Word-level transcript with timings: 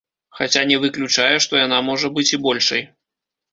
Хаця 0.37 0.63
не 0.71 0.79
выключае, 0.85 1.29
што 1.47 1.61
яна 1.65 1.79
можа 1.91 2.13
быць 2.17 2.29
і 2.35 2.43
большай. 2.49 2.85